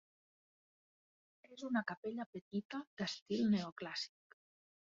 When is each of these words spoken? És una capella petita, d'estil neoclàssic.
És 1.57 1.65
una 1.67 1.83
capella 1.93 2.27
petita, 2.37 2.81
d'estil 3.03 3.47
neoclàssic. 3.55 4.37